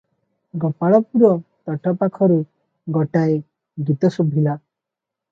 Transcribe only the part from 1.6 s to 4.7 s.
ତୋଠପାଖରୁ ଗୋଟାଏ ଗୀତ ଶୁଭିଲା-